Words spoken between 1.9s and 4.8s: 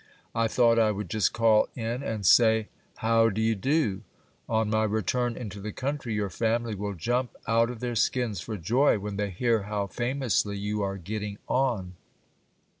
BLAS. and say, how d'ye do? On